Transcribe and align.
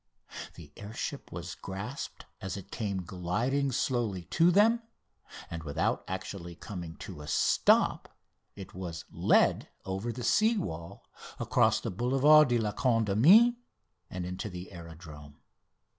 The 0.55 0.71
air 0.77 0.95
ship 0.95 1.31
was 1.31 1.53
grasped 1.53 2.25
as 2.41 2.57
it 2.57 2.71
came 2.71 3.03
gliding 3.05 3.71
slowly 3.71 4.23
to 4.33 4.49
them, 4.49 4.81
and, 5.47 5.61
without 5.61 6.03
actually 6.07 6.55
coming 6.55 6.95
to 7.05 7.21
a 7.21 7.27
stop, 7.27 8.09
it 8.55 8.73
was 8.73 9.05
"led" 9.11 9.69
over 9.85 10.11
the 10.11 10.23
sea 10.23 10.57
wall 10.57 11.03
across 11.39 11.79
the 11.79 11.91
Boulevard 11.91 12.47
de 12.49 12.57
la 12.57 12.71
Condamine 12.71 13.57
and 14.09 14.25
into 14.25 14.49
the 14.49 14.71
aerodrome. 14.71 15.37